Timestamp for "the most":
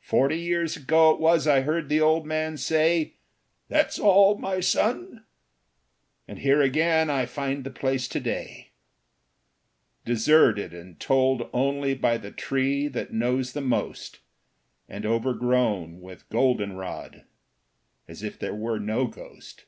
13.52-14.18